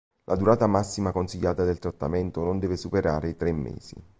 [0.23, 3.95] La durata massima consigliata del trattamento non deve superare i tre mesi.